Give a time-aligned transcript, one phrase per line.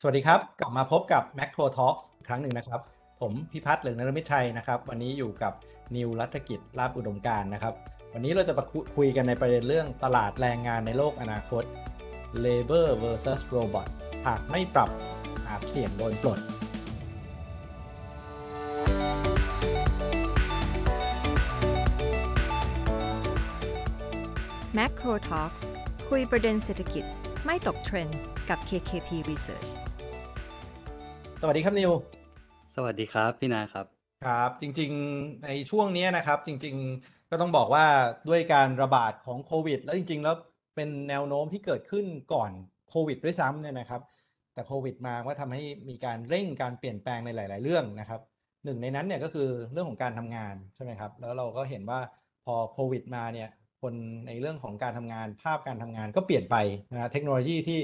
[0.00, 2.80] สวัสดีครับ กลับมาพบกับ Macro Talks ครั้งหนึ่งนะครับ
[3.20, 5.52] ผมพิพัฒน์เหลืองนรมิชัยนะครับ วันนี้อยู่กับ
[5.96, 7.74] นิวรัฐกิจลาบอุดมการนะครับ
[8.12, 8.64] วันนี้เราจะมา
[8.96, 11.64] คุยกันในประเด็นเรื่องตลาดแรงงานในโลกอนาคต
[12.44, 13.88] Labor versus Robot
[14.26, 14.90] หากไม่ปรับ
[15.46, 16.38] อาจเสี่ยงโดนปลด
[24.76, 25.62] Macro Talks
[26.08, 27.04] คุยประเด็นเศรษฐกิจ
[27.44, 28.18] ไม่ตกเทรนด์
[28.48, 29.70] กับ KKP Research
[31.48, 31.92] วัสดีครับนิว
[32.74, 33.86] สวัสดีครับพี่นาครับ
[34.26, 37.86] ครับจริงๆในช่วงนี้นะครับ จริงๆก็ต้องบอกว่า
[38.28, 40.36] ด้วยการระบาดของโควิด แล้วจริง ๆ แล้ว
[40.76, 42.50] เป็นแนวโน้มที่เกิดขึ้นก่อน
[42.90, 44.02] โควิดด้วยซ้ำเนี่ยนะครับ
[44.54, 48.20] แต่โควิดมาก็ทำให้มีการเร่งการเปลี่ยนแปลงในหลาย ๆ เรื่องนะครับ
[48.64, 52.00] หนึ่งในนั้นเนี่ยก็คือเรื่องของการทำงานใช่ไหมครับ แล้วเราก็เห็นว่า
[52.44, 53.48] พอโควิดมาเนี่ย
[53.82, 53.94] คน
[54.26, 56.56] ในเรื่องของการทำงานภาพการทำงานก็เปลี่ยนไป
[56.92, 57.78] นะเทคโนโลยีที่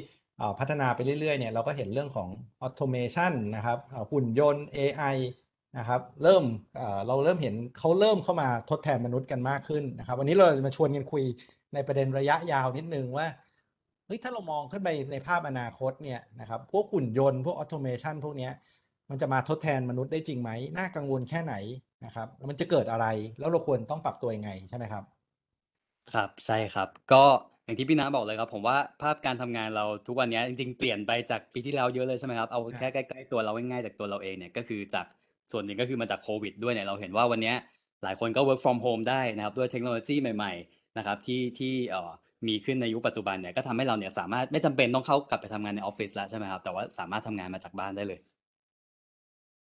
[0.58, 2.28] พัฒนาไปเรื่อยๆเนี่ยเราก็เห็นเรื่องของ
[2.62, 3.78] automation นะครับ
[4.12, 5.16] หุ่นยนต์ AI
[5.78, 6.44] นะครับเริ่ม
[7.06, 11.24] เราเริ่มเห็นเขาเริ่มเข้ามาทดแทนมนุษย์กันมากขึ้นนะครับ วันนี้เราจะมาชวนกันคุย
[11.74, 13.26] ในประเด็นระยะยาวนิดนึงว่า
[14.06, 18.50] เฮ้ยถ้าเรามองขึ้นไปในภาพอนาคตเนี่ยนะครับพวกหุ่นยนต์พวก automation พวกนี้
[19.10, 21.54] มันจะมาทดแทนมนุษย์ได้จริงไหมน่ากังวลแค่ไหน
[22.04, 23.06] นะครับมันจะเกิดอะไร
[23.38, 25.04] แล้วเราควรต้องปรับตัวยังไงใช่ไหมครับ
[26.12, 27.24] ครับใช่ครับก็
[27.64, 35.06] อย่างที่พี่น้าบอกเลยครับ ผมว่าภาพการทำงานเราทุกวันนี้จริงๆ เปลี่ยนไปจากปีที่แล้วเยอะเลยใช่ไหมครับเอาแค่ใกล้ๆตัวเราง่ายๆจากตัวเราเองเนี่ยก็คือจาก
[35.52, 37.54] ส่วนหนึ่งก็คือมาจากโควิดด้วยเนี่ยเราเห็นว่าวันนี้
[38.04, 42.10] หลายคนก็ work from home ได้นะครับด้วยเทคโนโลยีใหม่ๆนะครับที่ที่เอ่อ
[42.48, 48.20] มีขึ้นในยุคปัจจุบันเนี่ยก็ทำให้เราเนี่ยสามารถไม่จำเป็นต้องเข้ากลับไปทำงานในออฟฟิศแล้วใช่ไหมครับแต่ว่าสามารถทำงานมาจากบ้านได้เลย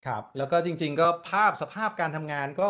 [0.07, 2.69] ครับ แล้วก็จริง ๆ ก็ภาพสภาพการทำงานก็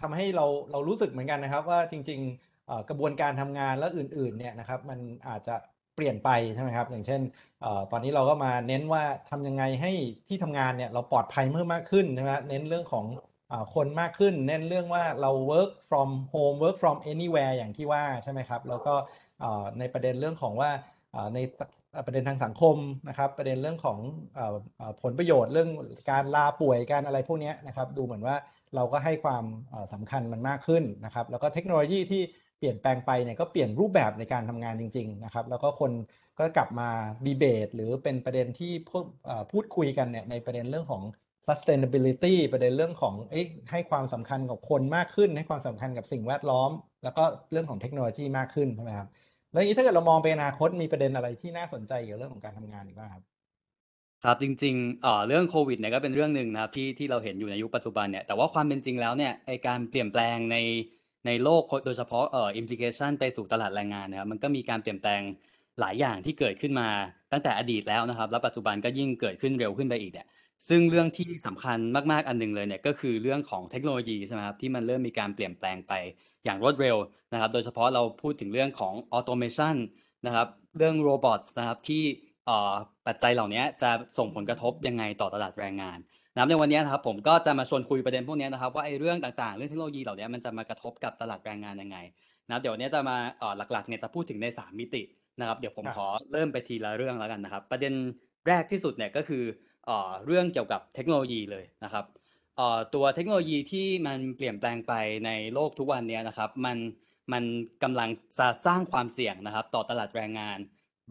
[0.00, 2.51] ทำให้เราเรารู้สึกเหมือนกันนะครับ ว่าจริง ๆ
[2.88, 5.56] กระบวนการทำงานและอื่นๆเนี่ยนะครับมันอาจจะ
[5.96, 7.20] เปลี่ยนไปใช่ไหมครับ อย่างเช่น
[7.90, 9.92] ตอนนี้เราก็มาเน้นว่าทำยังไงให้
[10.28, 13.04] ที่ทำงานเนี่ยเราปลอดภัยเพิ่มมากขึ้นนะครเน้นเรื่องของ
[13.74, 18.94] คนมากขึ้น เน้นเรื่องว่าเรา work from home work from anywhere อย่างที่ว่าใช่ไหมครับ แล้วก็
[19.78, 20.70] ในประเด็นเรื่องของว่า
[21.34, 21.38] ใน
[22.06, 22.76] ประเด็นทางสังคม
[23.08, 23.98] นะครับ ประเด็นเรื่องของ
[25.02, 25.70] ผลประโยชน์เรื่อง
[26.10, 28.36] การลาป่วยการอะไรพวกนี้นะครับ ดูเหมือนว่า
[28.74, 29.44] เราก็ให้ความ
[29.92, 32.22] สำคัญมันมากขึ้นนะครับ แล้วก็เทคโนโลยีที่
[32.62, 35.92] เปลี่ยนแปลงไปเนี่ยก็เปลี่ยนรูปแบบในการทำงานจริง ๆ นะครับ แล้วก็คน
[36.38, 36.88] ก็กลับมา
[37.26, 39.04] ดีเบตหรือเป็นประเด็นที่พูด
[39.52, 41.02] พูดคุยกันเนี่ยในประเด็นเรื่องของ
[41.48, 43.14] sustainability ประเด็นเรื่องของ
[43.70, 46.70] ให้ความสำคัญกับคนมากขึ้น ให้ความสำคัญกับสิ่งแวดล้อม
[47.04, 49.08] แล้วก็เรื่องของเทคโนโลยีมากขึ้นใช่ไหมครับ
[49.52, 53.24] แล้วอย่างนี้ถ้าเกิดเรามองไปอนาคตมีประเด็นอะไรที่น่าสนใจเกี่ยวกับเรื่องของการทำงานอีกบ้างครับ
[54.24, 60.56] ครับจริงๆเอ่อเรื่องโควิดเนี่ยก็เป็นเรื่องหนึ่งนะครับที่ที่เราเห็นอยู่ในยุคปัจจุบันเนี่ยแต่ว่าความเป็นจริงแล้วเนี่ยไอการเปลี่ยนแปลงใน
[61.26, 65.22] ในโลกโดยเฉพาะเอ่ออิมพิเคชันไปสู่ตลาดแรงงานนะครับมันก็มีการเปลี่ยนแปลง
[65.80, 66.88] หลายอย่างที่เกิดขึ้นมา
[67.32, 70.26] ตั้งแต่อดีตแล้วนะครับ แล้วปัจจุบันก็ยิ่งเกิดขึ้นเร็วขึ้นไปอีกเนี่ย
[70.68, 71.78] ซึ่งเรื่องที่สำคัญ
[72.10, 75.92] มากๆอันหนึงเลยเนี่ยก็คือเรื่องของเทคโนโลยีใช่ไหมครับที่มันเริ่มมีการเปลี่ยนแปลงไป
[76.44, 76.96] อย่างรวดเร็ว
[77.32, 79.76] นะครับ โดยเฉพาะเราพูดถึงเรื่องของ automation
[80.26, 82.02] นะครับเรื่อง robot นะครับที่
[83.06, 85.98] ปัจจัยเหล่านี้จะส่งผลกระทบยังไงต่อตลาดแรงงาน
[86.32, 91.98] นะครับในวันนี้นะครับผมก็จะมาชวนคุยประเด็นพวกนี้นะครับว่าไอ้เรื่องต่างๆ เรื่องเทคโนโลยีเหล่านี้มันจะมากระทบกับตลาดแรงงานยังไง
[92.48, 93.16] นะเดี๋ยวนี้จะมา
[93.72, 95.02] หลักๆเนี่ยจะพูดถึงใน 3 มิติ
[95.40, 97.94] นะครับ เดี๋ยวผมขอเริ่มไปทีละเรื่องแล้วกันนะครับ ประเด็น
[98.48, 99.44] แรกที่สุดเนี่ยก็คือ
[100.26, 102.04] เรื่องเกี่ยวกับเทคโนโลยีเลยนะครับ
[102.94, 104.92] ตัวเทคโนโลยีที่มันเปลี่ยนแปลงไป
[105.26, 106.76] ในโลกทุกวันนี้นะครับ มัน
[107.32, 107.44] มัน
[107.82, 110.58] กำลังจะสร้างความเสี่ยงนะครับ ต่อตลาดแรงงาน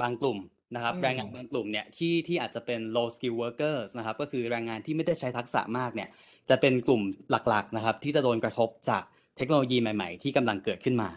[0.01, 0.39] บางกลุ่ม
[0.75, 6.09] นะครับแรงงานบางกลุ่มเนี่ยที่ที่อาจจะเป็น low skill workers นะครับก็คือแรงงานที่ไม่ได้ใช้ทักษะมากเนี่ย
[6.49, 7.01] จะเป็นกลุ่ม
[7.49, 9.03] หลักๆนะครับที่จะโดนกระทบจาก
[9.37, 11.09] เทคโนโลยีใหม่ ๆ ที่กำลังเกิดขึ้นมา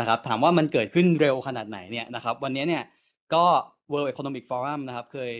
[0.00, 2.84] นะครับถามว่ามันเกิดขึ้นเร็วขนาดไหนเนี่ยนะครับวันนี้เนี่ย
[3.34, 3.44] ก็
[3.92, 5.32] World Economic Forum นะครับเคย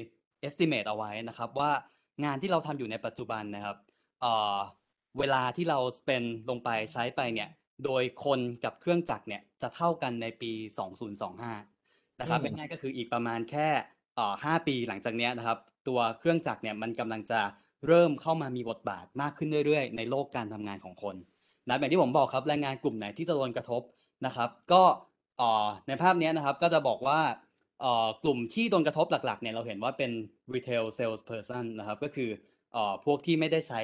[0.47, 1.71] estimate เอาไว้นะครับว่า
[2.25, 3.77] งานที่เราทำอยู่ในปัจจุบันนะครับ
[4.21, 4.59] เอ่อ
[5.19, 7.49] เวลาที่เรา spend ลงไปใช้ไปเนี่ย
[7.85, 10.53] โดยคนกับเครื่องจักรเนี่ยจะเท่ากันในปี
[11.13, 11.72] 2025
[12.23, 13.69] นะครับง่ายๆก็คืออีกประมาณแค่
[14.45, 17.41] ห้าปีหลังจากนี้นะครับ ตัวเครื่องจักรเนี่ยมันกำลังจะ
[17.87, 21.17] เริ่มเข้ามามีบทบาทมากขึ้นเรื่อยๆ ในโลกการทำงานของคน
[21.69, 23.83] นะอย่างที่ผมบอกครับแรงงานกลุ่มไหนที่จะโดนกระทบ
[24.27, 24.83] นะครับ ก็
[25.89, 27.21] ในภาพนี้นะครับก็จะบอกว่า
[28.23, 30.11] กลุ่มที่โดนกระทบหลักๆเนี่ยเราเห็นว่าเป็น
[30.55, 32.31] retail sales person นะครับ ก็คือ
[33.05, 33.81] พวกที่ไม่ได้ใช้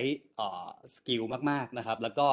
[0.94, 2.26] skill มากๆนะครับ แล้วก็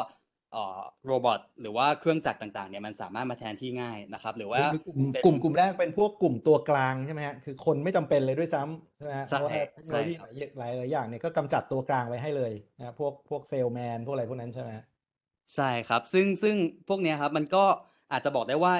[1.06, 10.14] robot หรือว่าเครื่องจักรต่างๆเนี่ยมันสามารถมาแทนที่ง่ายนะครับ หรือว่ากลุ่มกลุ่มกลุ่มแรกเป็นพวกกลุ่มตัวกลางใช่ไหมฮะคือคนไม่จำเป็นเลยด้วยซ้ำใช่ไหมฮะเพราะว่าเทคโนโลยี
[10.58, 14.70] หลายหลายอย่างเนี่ยก็กำจัดตัวกลางไว้ให้เลยนะพวกพวกเซลแมนพวกอะไรพวกนั้นใช่ไหม
[15.56, 16.56] ใช่ครับ ซึ่งซึ่ง
[16.90, 17.64] พวกนี้ครับมันก็
[18.12, 18.74] อาจจะบอกได้ว่า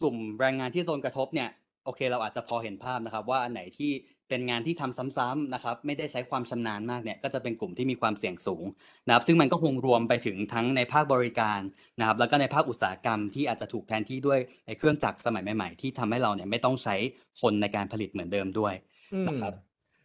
[0.00, 1.48] กลุ่มแรงงานที่โดนกระทบเนี่ย
[1.84, 3.92] โอเคเราอาจจะพอเห็นภาพนะครับ ว่าอันไหนที่
[4.30, 8.64] เป็นงานที่ทำซ้ำๆนะครับไม่ได้ใช้ความชำนาญมากเนี่ยก็จะเป็นกลุ่มที่มีความเสี่ยงสูง
[9.06, 11.60] นะครับซึ่งมันก็คงรวมไปถึงทั้งในภาคบริการ
[12.00, 16.96] นะครับแล้วก็ในภาคอุตสาหกรรมที่อาจจะถูกแทนที่ด้วยไอ้เครื่องจักรสมัยใหม่ๆ ที่ทำให้เราเนี่ยไม่ต้องใช้
[17.40, 18.74] คนในการผลิตเหมือนเดิมด้วย
[19.14, 19.52] อืมนะครับ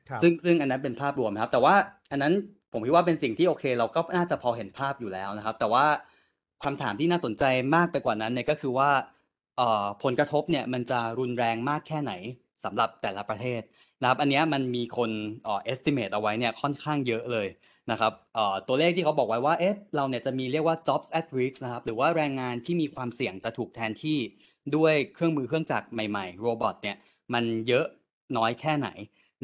[0.10, 1.76] ครับซึ่งซึ่งอันนั้นเป็นภาพรวมนะครับ แต่ว่า
[2.12, 2.34] อันนั้น
[2.72, 5.86] ผมคิดว่าเป็นสิ่งที่โอเค เราก็น่าจะพอเห็นภาพอยู่แล้วนะครับ แต่ว่า
[6.64, 7.44] คำถามที่น่าสนใจ
[7.76, 8.90] มากไปกว่านั้นเนี่ยก็คือว่า
[9.58, 12.14] เอ่อผลกระทบเนี่ยมันจะรุนแรงมากแค่ไหน
[12.64, 13.62] สำหรับแต่ละประเทศ
[14.02, 15.12] นะครับอันเนี้ยมันมีคน
[15.44, 17.48] เอ่อ estimate เอาไว้เนี่ยค่อนข้างเยอะเลย
[17.92, 24.20] นะครับเอ่อตัวเลขที่เขาบอกไว้ว่าเอ๊ะเราเนี่ยจะมีเรียกว่า jobs at risk นะครับหรือว่าแรงงานที่มีความเสี่ยงจะถูกแทนที่
[24.76, 26.98] ด้วยเครื่องมือเครื่องจักรใหม่ๆโรบอทเนี่ย
[27.34, 27.86] มันเยอะ
[28.38, 28.90] น้อยแค่ไหน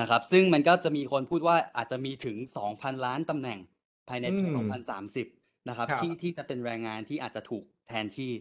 [0.02, 3.60] นะครับซึ่งมันก็จะมีคนพูดว่าอาจจะมีถึง 2,000 ล้านตำแหน่ง
[4.08, 5.28] ภายในปีอืม2030
[5.70, 8.32] นะครับครับที่ที่จะเป็นแรงงานที่อาจจะถูกแทนที่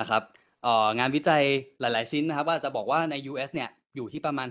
[0.00, 0.22] นะครับ
[0.62, 1.42] เอ่องานวิจัย
[1.80, 4.48] หลาย ๆ ชิ้นนะครับว่าจะบอกว่าใน US เนี่ย อยู่ที่ประมาณ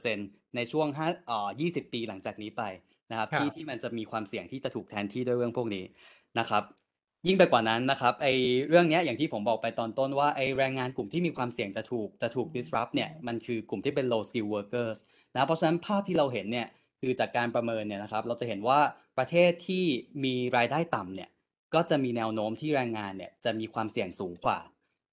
[0.00, 2.62] 50%ในช่วง5เอ่อ20 ปีหลังจากนี้ไป
[3.10, 5.84] นะครับครับ ที่ที่มันจะมีความเสี่ยงที่จะถูกแทนที่ด้วยเรื่องพวกนี้
[6.38, 6.62] นะครับ
[7.26, 8.26] ยิ่งไปกว่านั้นนะครับไอ
[8.68, 14.98] เรื่องเนี้ยอย่างที่ผมบอกไปตอนต้นว่าไอแรงงานกลุ่มที่มีความเสี่ยงจะถูกจะถูก disrupt เนี่ยมันคือกลุ่มที่เป็น low skill workers
[15.34, 16.66] นะเพราะฉะนั้นภาพที่เราเห็นเนี่ย
[17.00, 18.80] คือจากการประเมินเนี่ยนะครับ เราจะเห็นว่า
[19.18, 19.84] ประเทศที่
[20.24, 21.30] มีรายได้ต่ำเนี่ย
[21.74, 24.58] ก็จะมีแนวโน้มที่แรงงานเนี่ยจะมีความเสี่ยงสูงกว่า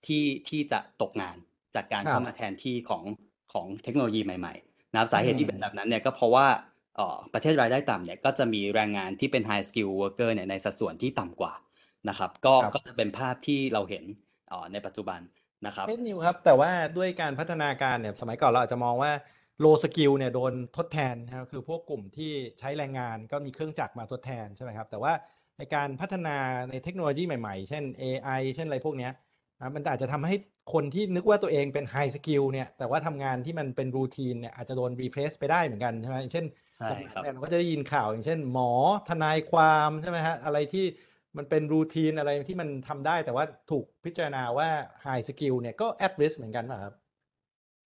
[0.05, 1.37] ที่ที่จะตกงาน
[1.75, 3.03] จากการครับเข้ามาแทนที่ของ
[3.53, 6.47] ของเทคโนโลยีใหม่ๆนะครับสาเหตุอืมที่เป็นแบบนั้นเนี่ยก็เพราะว่า
[6.95, 11.53] เอ่อประเทศรายได้ต่ำเนี่ยก็จะมีแรงงานที่เป็น high skill worker เนี่ยในสัดส่วนที่ต่ำกว่า
[12.09, 14.03] นะครับ ก็ครับก็จะเป็นภาพที่เราเห็น
[14.49, 15.19] เอ่อในปัจจุบัน
[15.67, 19.11] นะครับเอ็นิวครับ แต่ว่าด้วยการพัฒนาการเนี่ยสมัยก่อนเราอาจจะมองว่า
[19.63, 25.13] low skill เนี่ยโดนทดแทนนะครับคือพวกกลุ่มที่ใช้แรงงานก็มีเครื่องจักรมาทดแทนใช่ไหมครับ แต่ว่า
[25.57, 26.37] ในการพัฒนา
[26.71, 29.11] ในเทคโนโลยีใหม่ๆ เช่น AI เช่นอะไรพวกเนี้ย
[29.59, 30.35] นะมันอาจจะทำให้
[30.73, 36.45] คนที่นึกว่าตัวเองเป็น high skill เนี่ยแต่ว่าทำงานที่มันเป็นรูทีนเนี่ยอาจจะโดน replace ไปได้เหมือนกันใช่ไหมอย่างเช่น
[36.77, 38.71] ใช่หลังๆครับเนี่ยเราก็จะได้ยินข่าวอย่างเช่น หมอ
[39.09, 40.85] ทนายความใช่ไหมฮะอะไรที่
[41.37, 44.69] มันเป็นรูทีนอะไรที่มันทำได้แต่ว่าถูกพิจารณาว่า
[45.05, 46.93] high skill เนี่ยก็ at risk เหมือนกันป่ะครับ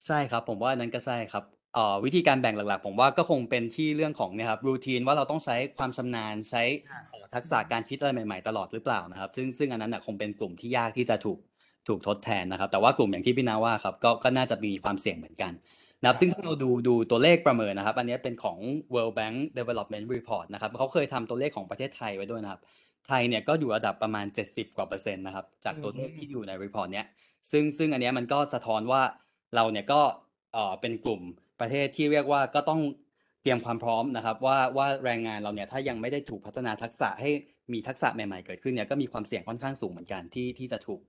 [0.07, 11.37] ใช่ครับผมว่าอันนั้นก็ใช่ครับเอ่อวิธีการแบ่งหลักๆ ผมว่าก็คงเป็นที่เรื่องของเนี่ยครับรูทีนว่าเราต้องใช้ความชำนาญใช้อ่าเอ่อทักษะการคิดอะไรใหม่ๆ ตลอดหรือเปล่านะครับ ซึ่งซึ่งอันนั้นนะคงเป็นกลุ่มที่ยากที่จะถูก
[11.87, 15.51] ถูกทดแทนนะครับ แต่ว่ากลุ่มอย่างที่พี่นาว่าครับก็ก็น่าจะมีความเสี่ยงเหมือนกัน
[16.01, 18.57] นะครับซึ่งถ้าเราดูดูตัวเลขประเมินนะครับ อันนี้เป็นของ
[18.93, 22.61] World Bank Development Report นะครับเขาเคยทำตัวเลขของประเทศไทยไว้ด้วยนะครับ
[23.07, 27.05] ไทยเนี่ยก็อยู่ระดับประมาณ 70 กว่าเปอร์เซ็นต์นะครับ จากตัวเลขที่อยู่ใน report เนี้ย
[27.51, 29.01] ซึ่งซึ่งอันนี้มันก็สะท้อนว่า
[29.55, 30.01] เราเนี่ยก็
[30.53, 31.21] เออเป็นกลุ่ม
[31.61, 32.81] ประเทศที่เรียกว่าก็ต้อง
[33.41, 37.31] เตรียมความพร้อมนะครับ ว่าว่าแรงงานเราเนี่ยถ้ายังไม่ได้ถูกพัฒนาทักษะให้
[37.73, 41.01] มีทักษะใหม่ๆเกิดขึ้นเนี่ยก็มีความเสี่ยงค่อนข้างสูงเหมือนกันที่ที่จะถูก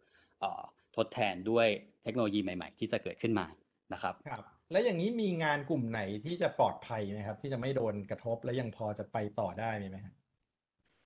[0.96, 1.66] ทดแทนด้วย
[2.02, 3.46] เทคโนโลยีใหม่ ๆ ที่จะเกิดขึ้นมา
[3.92, 10.14] นะครับครับแล้วอย่างนี้มีงานกลุ่มไหนที่จะปลอดภัยไหมครับ ที่จะไม่โดนกระทบและยังพอจะไปต่อได้มีไหมครับ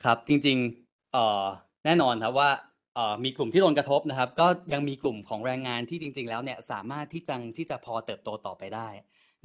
[0.05, 1.45] ครับจริงๆเอ่อ
[1.85, 2.51] แน่นอนครับว่า
[2.95, 8.89] เอ่อมีกลุ่มที่โดนกระทบนะครับ ก็ยังมีกลุ่มของแรงงานที่จริง ๆ แล้วเนี่ยสามารถที่จะที่จะพอเติบโตต่อไปได้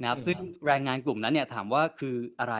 [0.00, 2.56] นะครับอืมซึ่งแรงงานกลุ่มนั้นเนี่ยถามว่าคืออะไร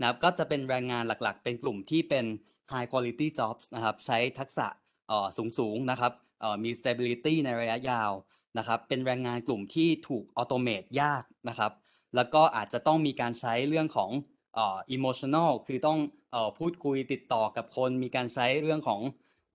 [0.00, 2.24] นะครับก็จะเป็นแรงงานหลักๆ เป็นกลุ่มที่เป็น
[2.72, 4.66] high quality jobs นะครับ ใช้ทักษะ
[5.08, 5.26] เอ่อ
[5.58, 6.31] สูงๆนะครับเอ่อ
[6.64, 8.12] มี stability ในระยะยาว
[8.58, 11.72] นะครับ เป็นแรงงานกลุ่มที่ถูก automate ยากนะครับ
[12.16, 14.10] แล้วก็อาจจะต้องมีการใช้เรื่องของ
[14.54, 15.98] เอ่อ emotional คือต้อง
[16.32, 19.00] เอ่อพูดคุยติดต่อกับคน มีการใช้เรื่องของ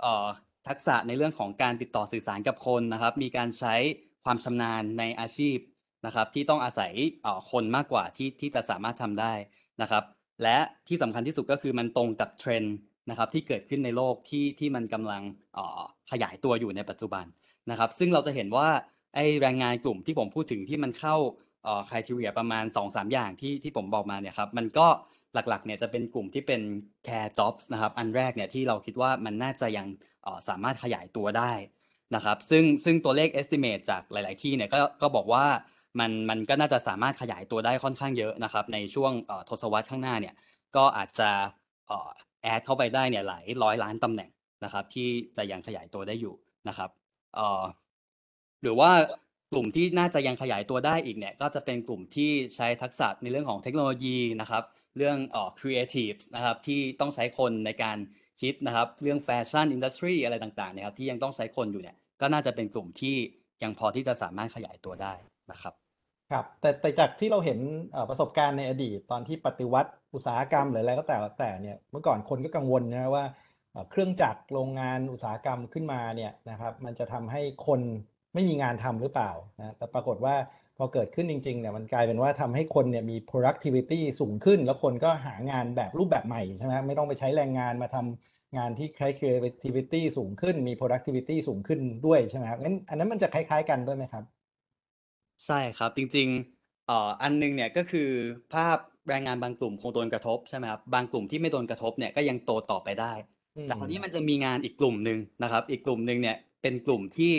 [0.01, 0.27] เอ่อ
[0.67, 3.75] ทักษะในเรื่องของการติดต่อสื่อสารกับคนนะครับ มีการใช้
[4.25, 5.58] ความชำนาญในอาชีพ
[6.06, 6.91] นะครับที่ต้องอาศัย
[7.24, 9.34] เอ่อคนมากกว่าที่ที่จะสามารถทำได้
[9.82, 10.03] นะครับ
[10.44, 12.75] และที่สำคัญที่สุดก็คือมันตรงกับเทรนด์
[13.10, 15.22] นะครับที่เกิดขึ้นในโลกที่ที่มันกำลัง
[15.58, 17.26] ออขยายตัวอยู่ในปัจจุบัน
[17.72, 18.68] นะครับ ซึ่งเราจะเห็นว่า
[19.16, 21.16] ไอแรงงานกลุ่มที่ผมพูดถึงที่มันเข้า
[21.64, 24.88] เอ่อ criteria ประมาณ 2-3 อย่างที่ที่ผมบอกมาเนี่ยครับมันก็
[25.34, 26.62] หลักๆเนี่ยจะเป็นกลุ่มที่เป็น
[27.08, 29.88] care jobs นะครับอันแรกเนี่ยที่เราคิดว่ามันน่าจะยัง
[30.26, 31.52] ออสามารถขยายตัวได้
[32.16, 35.46] นะครับซึ่งซึ่งตัวเลข estimate จากหลาย ๆ ที่เนี่ยก็ก็บอกว่า
[36.00, 40.36] มันมันก็น่าจะสามารถขยายตัวได้ค่อนข้างเยอะนะครับในช่วงออทศวรรษข้างหน้าเนี่ย
[40.76, 41.30] ก็อาจจะ
[42.44, 44.29] add เข้าไปได้เนี่ยหลายร้อยล้านตำแหน่ง
[44.63, 46.36] นะครับ ที่จะยังขยายตัวได้อยู่
[46.67, 46.89] นะครับ
[47.36, 47.63] เอ่อ
[48.62, 48.91] หรือว่า
[49.51, 54.63] กลุ่มที่น่าจะยังขยายตัวได้อีกเนี่ยก็จะเป็นกลุ่มที่ใช้ทักษะในเรื่องของเทคโนโลยีนะครับ
[54.98, 57.98] เรื่องเอ่อ creatives นะครับที่ต้องใช้คนในการ
[58.41, 63.15] คิดนะครับ เรื่อง fashion industry อะไรต่างๆเนี่ยครับที่ยังต้องใช้คนอยู่เนี่ยก็น่าจะเป็นกลุ่มที่
[63.63, 65.13] ยังพอที่จะสามารถขยายตัวได้
[65.51, 65.74] นะครับ
[66.32, 67.60] ครับแต่แต่จากที่เราเห็น
[68.10, 73.26] ประสบการณ์ในอดีตตอนที่ปฏิวัติ อุตสาหกรรมหรืออะไรก็แต่แต่เนี่ยเมื่อก่อนคนก็กังวลนะว่า
[73.92, 77.82] เครื่องจักรโรงงานอุตสาหกรรมขึ้นมาเนี่ยนะครับมันจะทำให้คน
[78.34, 80.36] ไม่มีงานทำหรือเปล่านะแต่ปรากฏว่า
[80.78, 94.24] พอเกิดขึ้นจริงๆเนี่ยมันกลายเป็นว่าทำให้คนเนี่ยมี productivity สูงขึ้น แล้วคนก็หางานแบบรูปแบบใหม่ใช่ไหมไม่ต้องไปใช้แรงงานมาทำงานที่ใช้ creativity สูงขึ้นมี productivity สูงขึ้นด้วยใช่ไหมครับงั้นอันนั้นมันจะคล้ายๆกันด้วยไหมครับ
[95.46, 98.10] ใช่ครับจริงๆอ่ออันหนึงเนี่ยก็คือ
[98.54, 98.78] ภาพ
[99.10, 103.14] แรงงานบางกลุ่มคงโดนกระทบใช่ไหมครับบางกลุ่มที่ไม่โดนกระทบเนี่ยก็ยังโตต่อไปได้
[103.56, 107.34] อืแต่คราวนี้มมันจะมีงานอีกกลุ่มหนึ่งนะครับ อีกกลุ่มหนึ่งเนี่ยเป็นกลุ่มที่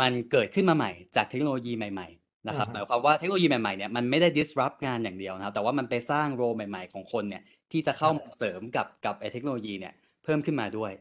[0.00, 10.92] มันเกิดขึ้นมาใหม่ จากเทคโนโลยีใหม่ ๆ นะครับอือหฮึมายความว่าเทคโนโลยีใหม่ๆเนี่ยมันไม่ได้ disrupt งานอย่างเดียวนะครับ แต่ว่ามันไปสร้างโรใหม่ ๆ ของคนเนี่ยที่จะคเข้ารับมาเสริมกับกับไอ้เทคโนโลยีเนี่ยเพิ่มขึ้นมาด้วย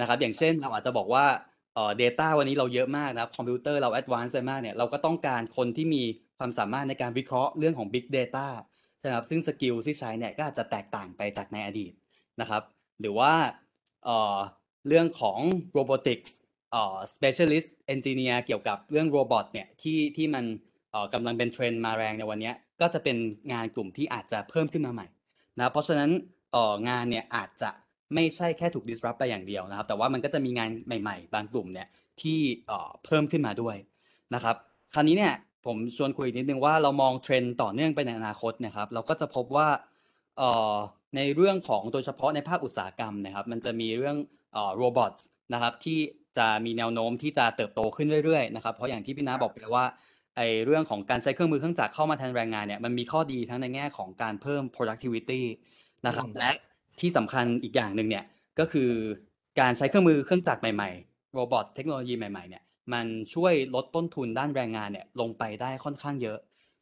[0.00, 1.24] นะครับ อย่างเช่นเราอาจจะบอกว่า
[1.74, 6.02] เอ่อ data วันนี้เราเยอะมากนะครับคอมพิวเตอร์เรา advance ไปมากเนี่ยเราก็ต้องการคนที่มี
[6.38, 8.46] ความสามารถในการวิเคราะห์เรื่องของ big data
[9.06, 11.92] ใช่ไหมครับซึ่ง skill ที่ใช้เนี่ยก็อาจจะแตกต่างไปจากในอดีต
[12.40, 12.62] นะครับ
[13.00, 13.32] หรือว่า
[14.88, 15.38] เรื่องของ
[15.78, 16.30] robotics
[16.70, 20.44] เอ่อ specialist engineer เกี่ยวกับเรื่อง robot เนี่ยที่ที่มัน
[21.14, 23.16] กำลังเป็นเทรนด์มาแรงในวันนี้ก็จะเป็น
[23.52, 25.06] งานกลุ่มที่อาจจะเพิ่มขึ้นมาใหม่
[25.58, 26.10] นะเพราะฉะนั้น
[26.88, 27.70] งานเนี่ยอาจจะ
[28.14, 31.88] ไม่ใช่แค่ถูก disrupt ไปอย่างเดียวนะครับ แต่ว่ามันก็จะมีงานใหม่ ๆ บางกลุ่มเนี่ย
[32.20, 33.76] ที่เออเพิ่มขึ้นมาด้วย
[34.34, 34.56] นะครับ
[34.94, 35.32] คราวนี้เนี่ย
[35.66, 39.68] ผมชวนคุยนิดนึงว่าเรามองเทรนด์ต่อเนื่องไปในอนาคตเนะครับ เราก็จะพบว่า
[40.38, 40.74] เอ่อ
[41.16, 44.16] ในเรื่องของโดยเฉพาะในภาคอุตสาหกรรมนะครับ มันจะมีเรื่อง
[44.52, 45.14] เอ่อโรบอท
[45.54, 45.98] นะครับที่
[46.38, 49.84] จะมีแนวโน้มที่จะเติบโตขึ้นเรื่อยๆนะครับเพราะอย่างที่พี่น้าบอกไปว่า
[50.36, 55.42] ไอเรื่องของการใช้เครื่องมือเครื่องจักรเข้ามาแทนแรงงานเนี่ยมันมีข้อดีทั้งในแง่ของการเพิ่ม productivity
[56.06, 56.50] นะครับอืมและ
[57.00, 58.24] ที่สำคัญอีกอย่างหนึ่งเนี่ย
[58.58, 58.90] ก็คือ
[59.60, 62.62] การใช้เครื่องมือเครื่องจักรใหม่ๆโรบอทเทคโนโลยีใหม่ๆเนี่ย
[62.92, 66.38] มันช่วยลดต้นทุนด้านแรงงานเนี่ยลงไปได้ค่อนข้างเยอะ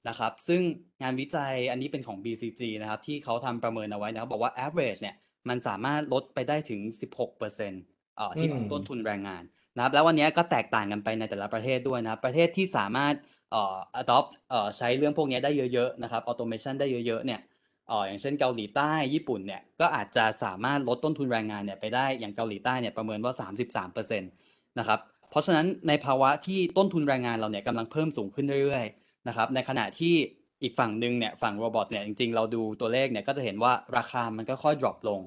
[0.08, 0.62] นะครับ ซึ่ง
[1.02, 5.14] งานวิจัยอันนี้เป็นของ BCG นะครับ ที่เขาทำประเมินเอาไว้นะครับ บอกว่า average เนี่ย
[5.48, 7.82] มันสามารถลดไปได้ถึง 16%
[8.16, 9.42] เอ่อที่อืมต้นทุนแรงงาน
[9.76, 13.14] นะครับ แล้ววันนี้ก็แตกต่างกันไปในแต่ละประเทศด้วยนะครับ ประเทศที่สามารถ
[13.52, 17.40] เอ่อ adopt เอ่อใช้เรื่องพวกนี้ได้เยอะๆนะครับ automation ได้เยอะๆเนี่ย
[17.88, 24.32] เอ่ออย่างเช่นเกาหลีใต้ญี่ปุ่นเนี่ยก็อาจจะสามารถลดต้นทุนแรงงานเนี่ยไปได้อย่างเกาหลีใต้เนี่ยประเมินว่า 33%
[24.78, 25.00] นะครับ
[25.34, 30.14] เพราะฉะนั้นในภาวะที่ต้นทุนแรงงานเราเนี่ยกำลังเพิ่มสูงขึ้นเรื่อยๆนะครับในขณะที่
[30.62, 35.20] อีกฝั่งหนึ่งเนี่ยฝั่ง robot เนี่ยจริงๆ เราดูตัวเลขเนี่ยก็จะเห็นว่าราคามันก็ค่อย drop ลง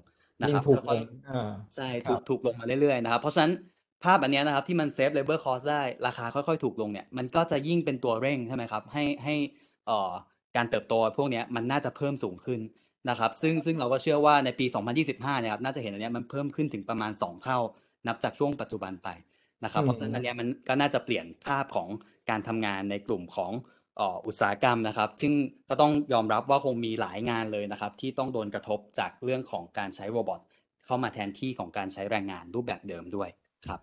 [0.44, 3.52] นะครับ ยิ่งถูกลค่อย อ่าๆใช่ครัถูกถูกลงมาเรื่อยๆนะครับ เพราะฉะนั้น
[4.04, 9.36] ภาพอันเนี้ยนะครับที่มันเซฟ labor cost ได้ราคาค่อยๆ ถูกลงเนี่ยมันก็จะยิ่งเป็นตัวเร่งใช่ไหมครับให้ให้
[9.88, 10.12] เอ่อ
[10.56, 12.60] การเติบโตพวกเนี้ยมันน่าจะเพิ่มสูงขึ้น
[13.10, 17.60] นะครับ ซึ่งซึ่งเราก็เชื่อว่าในปี 2025 เนี่ยครับน่าจะเห็นอันเนี้ยมันเพิ่มขึ้นถึงประมาณ 2 เท่า
[18.08, 19.08] นับจากช่วงปัจจุบันไป
[19.64, 21.90] นะครับอืเพมราะฉะนั้นอันเนี้ยมันก็น่าจะเปลี่ยนภาพของ
[22.30, 23.52] การทำงานในกลุ่มของ
[23.98, 25.34] เอ่ออุตสาหกรรมนะครับ ซึ่ง
[25.70, 30.42] ก็ต้องยอมรับว่าคงมีหลายงานเลยนะครับ ที่ต้องโดนกระทบจากเรื่องของการใช้โรบอท
[30.86, 33.30] เข้ามาแทนที่ของการใช้แรงงานรูปแบบเดิมด้วย
[33.68, 33.82] ครับ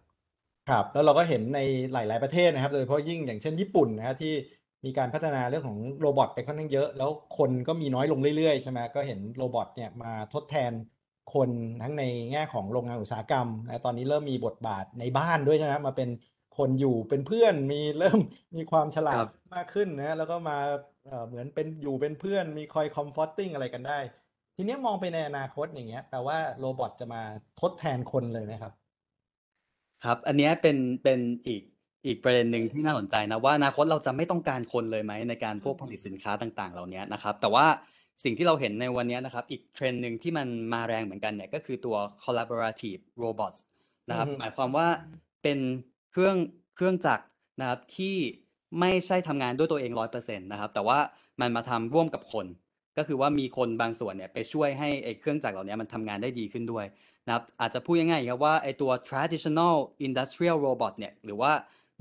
[0.69, 1.61] ครับแล้วเราก็เห็นใน
[1.93, 4.35] หลาย ๆประเทศนะครับ โดยเฉพาะยิ่งอย่างเช่นญี่ปุ่นนะครับที่
[4.85, 10.73] มีการพัฒนาเรื่องของ robot ไปค่อนข้างเยอะ แล้วคนก็มีน้อยลงเรื่อยๆใช่ไหมก็เห็น robot เนี่ยมาทดแทน
[11.35, 11.51] คน
[11.83, 12.03] ทั้งใน
[12.33, 16.11] แง่ของโรงงานอุตสาหกรรมนะตอนนี้เริ่มมีบทบาทในบ้านด้วยใช่ไหมมาเป็น
[16.59, 18.19] คนอยู่เป็นเพื่อนมีเริ่ม
[18.57, 20.59] มีความฉลาครับมากขึ้นนะแล้วก็มา
[21.07, 23.99] เอ่อเหมือนเป็นอยู่เป็นเพื่อนมีคอย comforting อะไรกันได้
[24.57, 27.23] ทีเนี้ยมองไปในอนาคตอย่างเงี้ยแปลว่า robot จะมา
[27.61, 28.73] ทดแทนคนเลยไหมครับ
[30.05, 31.63] ครับ อันเนี้ยเป็นเป็นอีก
[32.07, 37.67] อีกประเด็นหนึ่งที่น่าสนใจนะว่าอนาคตเราจะไม่ต้องการคนเลยไหมในการพวกผลิตสินค้าต่าง ๆ เหล่านี้นะครับ แต่ว่า
[38.23, 43.61] สิ่งที่เราเห็นในวันเนี้ยนะครับ อีกเทรนด์หนึ่งที่มันมาแรงเหมือนกันเนี่ยก็คือตัว collaborative robots
[44.11, 44.89] นะครับอือฮึหมายความว่า
[45.43, 45.59] เป็น
[46.11, 46.37] เครื่อง
[46.77, 47.25] เครื่องจักร
[47.61, 48.17] นะครับที่
[48.81, 50.99] ไม่ใช่ทำงานด้วยตัวเองร้อยเปอร์เซ็นต์นะครับ แต่ว่า
[51.41, 52.47] มันมาทำร่วมกับคน
[52.97, 56.85] ก็คือว่ามีคนบางส่วนเนี่ยไปช่วยให้ไอ้เครื่องจักรเหล่านี้มันทำงานได้ดีขึ้นด้วย
[57.27, 61.53] นะครับ อาจจะพูดง่ายๆครับว่าไอตัว traditional industrial robot เนี่ยหรือว่า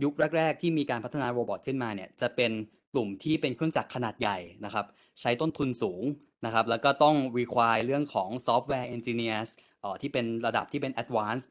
[0.04, 2.52] ยุคแรก ๆ ที่มีการพัฒนาโรบอทขึ้นมาเนี่ยจะเป็น
[2.94, 4.86] กลุ่มที่เป็นเครื่องจักรขนาดใหญ่นะครับ
[5.22, 6.04] ใช้ต้นทุนสูง
[6.46, 9.50] นะครับ แล้วก็ต้อง require เรื่องของ software engineers
[9.82, 11.48] เอ่อที่เป็นระดับที่เป็น advanced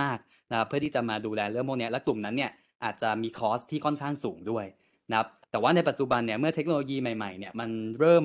[0.00, 2.50] มากๆนะครับเพื่อที่จะมาดูแลเรื่องพวกนี้และกลุ่มนั้นเนี่ย
[2.84, 4.66] อาจจะมีคอสที่ค่อนข้างสูงด้วย
[5.10, 8.24] นะครับแต่ว่าในปัจจุบันเนี่ยเมื่อเทคโนโลยีใหม่ๆเนี่ยมันเริ่ม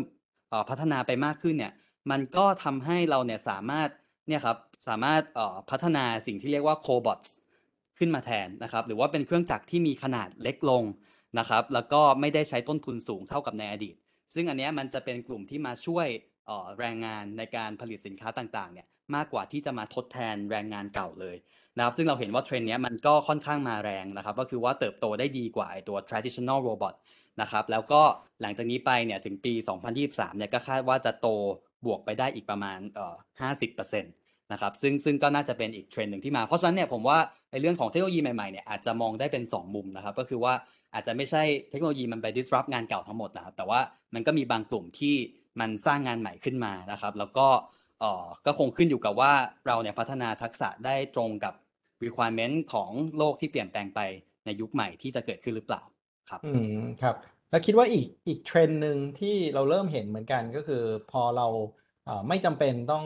[0.52, 1.74] ออพัฒนาไปมากขึ้นเนี่ย
[2.12, 3.90] มันก็ทำให้เราเนี่ยสามารถ
[4.28, 7.30] เนี่ยครับสามารถเอ่อพัฒนาสิ่งที่เรียกว่า cobots
[7.98, 10.84] ขึ้นมาแทนนะครับหรือว่าเป็นเครื่องจักรที่มีขนาดเล็กลง
[11.40, 13.96] นะครับ แล้วก็ไม่ได้ใช้ต้นทุนสูงเท่ากับในอดีต
[14.34, 16.08] ซึ่งอันนี้มันจะเป็นกลุ่มที่มาช่วย
[16.80, 21.36] แรงงานในการผลิตสินค้าต่างๆเนี่ยมากกว่าที่จะมาทดแทนแรงงานเก่าเลย
[21.78, 26.94] นะครับซึ่งเราเห็นว่าเทรนด์เนี้ยมันก็ค่อนข้างมาแรงนะครับก็คือว่าเติบโตได้ดีกว่าตัว traditional robot
[27.42, 28.02] นะครับแล้วก็
[28.42, 31.28] หลังจากนี้ไปเนี่ยถึงปี 2023เนี่ยก็คาดว่าจะโต
[31.86, 34.04] บวกไปได้อีกประมาณเอ่อ50%
[34.52, 37.18] นะครับซึ่งซึ่งก็น่าจะเป็นอีกเทรนด์หนึ่งที่มา เพราะฉะนั้นเนี่ยผมว่า
[37.52, 40.54] ในเรื่องของเทคโนโลยีใหม่ๆเนี่ยอาจจะมองได้เป็น 2 มุมนะครับก็คือว่า
[40.94, 43.80] อาจจะไม่ใช่เทคโนโลยีมันไป disrupt งานเก่าทั้งหมดนะครับแต่ว่า
[44.14, 45.16] มันก็มีบางกลุ่มที่
[45.60, 47.48] มันสร้างงานใหม่ขึ้นมานะครับ แล้วก็
[48.00, 49.34] เอ่อก็คงขึ้นอยู่กับว่า
[49.68, 51.54] เราเนี่ยพัฒนาทักษะได้ตรงกับ
[52.06, 54.00] requirement ของโลกที่เปลี่ยนแปลงไป
[54.46, 55.82] ในยุคใหม่ที่จะเกิดขึ้นหรือเปล่า
[56.30, 57.16] ครับอืมครับ
[57.50, 61.48] แล้วคิดว่าอีกอีกเทรนด์หนึ่งที่เราเริ่มเห็นเหมือนกันก็คือพอเรา
[62.28, 63.06] ไม่จำเป็นต้อง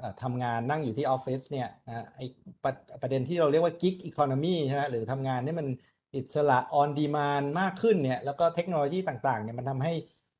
[0.00, 2.20] อ่อทำงานนั่งอยู่ที่ออฟฟิศเนี่ยนะไอ
[2.64, 5.66] ประประเด็นที่เราเรียกว่า gig economy ใช่ไหมหรือทำงานให้มัน
[6.16, 9.92] อิสระ on demand มากขึ้นเนี่ยแล้วก็เทคโนโลยีต่างๆเนี่ยมันทำให้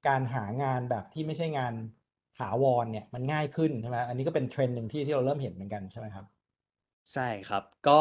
[0.08, 1.74] การหางานแบบที่ไม่ใช่งาน
[2.38, 6.26] ถาวรเนี่ยมันง่ายขึ้นใช่ไหมอันนี้ก็เป็นเทรนด์หนึ่งที่ที่เราเริ่มเห็นเหมือนกันใช่ไหมครับ
[7.12, 7.98] ใช่ครับ ก็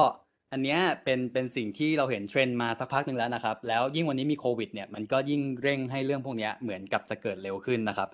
[0.51, 8.10] อันเนี้ยเป็นเป็นสิ่งที่เราเห็นเทรนด์มาสักพักหนึ่งแล้วนะครับ แล้วยิ่งวันนี้มีโควิดเนี่ยมันก็ยิ่งเร่งให้เรื่องพวกเนี้ยเหมือนกับจะเกิดเร็วขึ้นนะครับ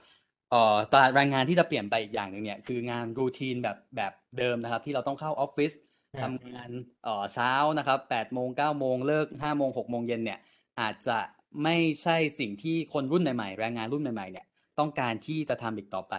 [0.53, 5.71] อ่อตลาดแรงงานที่จะเปลี่ยนไปอีกอย่างหนึ่งเนี่ยคืองาน routine แบบแบบเดิมนะครับ ที่เราต้องเข้าออฟฟิศ
[6.19, 6.69] ทำงาน
[7.03, 10.39] เอ่อเช้านะครับ8โมง9โมงเลิก5โมง6โมงเย็นเนี่ย
[10.79, 11.17] อาจจะ
[11.63, 14.45] ไม่ใช่สิ่งที่คนรุ่นใหม่ๆแรงงานรุ่นใหม่ๆเนี่ย
[14.79, 16.15] ต้องการที่จะทำอีกต่อไป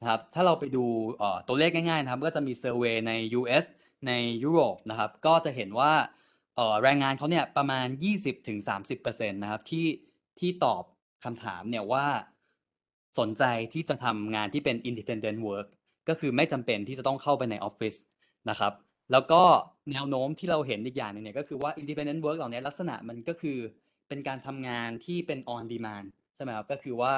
[0.00, 0.84] นะครับถ้าเราไปดู
[1.22, 3.64] อ่อตัวเลขง่ายๆนะครับก็จะมีเซอร์เวยใน US
[4.06, 4.12] ใน
[4.44, 5.92] ยุโรปนะครับก็จะเห็นว่า
[6.58, 9.86] อ่อแรงงานเขาเนี่ยประมาณ 20-30%นะครับที่
[10.38, 10.82] ที่ตอบ
[11.24, 12.06] คำถามเนี่ยว่า
[13.18, 15.66] สนใจที่จะทำงานที่เป็น independent work
[16.08, 17.94] ก็คือไม่จำเป็นที่จะต้องเข้าไปในออฟฟิศ
[18.50, 18.72] นะครับ
[19.12, 19.42] แล้วก็
[19.92, 23.58] แนวโน้มที่เราเห็นอีกอย่างหนึงเนี่ยก็คือว่า independent work เหล่านี้ลักษณะมันก็คือ
[24.08, 27.12] เป็นการทำงานที่เป็น on demand ใช่ไหมครับก็คือว่า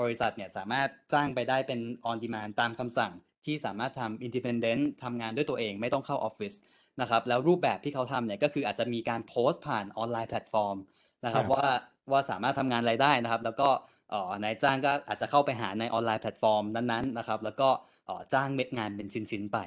[0.00, 3.12] บริษัทเนี่ยสามารถจ้างไปได้เป็น on demand ตามคำสั่ง
[3.46, 6.54] ที่สามารถทำ independent ทำงานด้วยตัวเองไม่ต้องเข้าออฟฟิศ
[7.00, 10.76] นะครับแล้วรูปแบบที่เขาทำเนี่ยก็คืออาจจะมีการโพสต์ผ่านออนไลน์แพลตฟอร์ม
[11.24, 11.66] นะครับครับว่า
[12.12, 13.68] ว่าสามารถทำงานอะไรได้นะครับ แล้วก็
[14.10, 17.68] เอ่อนายจ้างก็อาจจะเข้าไปหาในออนไลน์แพลตฟอร์มนั้นๆนะครับแล้วก็
[18.06, 19.58] เอ่อจ้างเม็ดงานเป็นชิ้นๆไป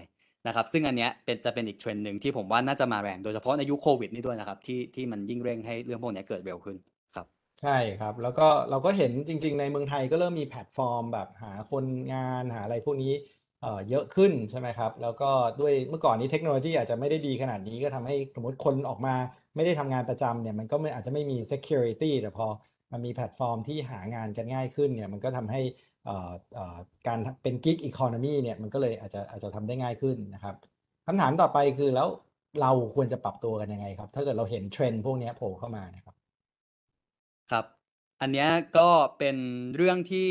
[0.47, 6.77] นะครับซึ่งอันเนี้ยเป็นจะเป็นอีกเทรนด์หนึ่งที่ผมว่าน่าจะมาแรง โดยเฉพาะในยุคโควิดนี่ด้วยนะครับ ที่ที่มันยิ่งเร่งให้เรื่องพวกเนี้ยเกิดเร็วขึ้น
[7.15, 7.27] ครับ
[7.61, 13.13] ใช่ครับ แล้วก็เราก็เห็นจริง ๆ ในเมืองไทยก็เริ่มมีแพลตฟอร์ม แบบหาคนงานหาอะไรพวกนี้
[13.61, 15.29] เอ่อเยอะขึ้นใช่ไหมครับ แล้วก็
[15.61, 19.15] ด้วยเมื่อก่อนนี้เทคโนโลยีอาจจะไม่ได้ดีขนาดนี้ก็ทำให้สมมติคนออกมา
[19.55, 22.47] ไม่ได้ทำงานประจำเนี่ยมันก็ไม่อาจจะไม่มี security แต่พอ
[22.91, 25.61] มันมีแพลตฟอร์มที่หางานกันง่ายขึ้นเนี่ยมันก็ทำให้
[26.07, 30.55] อ่อเอ่อการเป็น gig economy เนี่ยมันก็เลยอาจจะอาจจะทำได้ง่ายขึ้นนะครับ
[31.07, 32.07] คำถามต่อไปคือแล้ว
[32.61, 36.15] เราควรจะปรับตัวกันยังไงครับ ถ้าเกิดเราเห็นเทรนด์พวกนี้โผล่เข้ามานะครับ
[37.51, 37.65] ครับ
[38.21, 38.47] อันนี้
[38.77, 39.37] ก็เป็น
[39.75, 40.29] เรื่องที่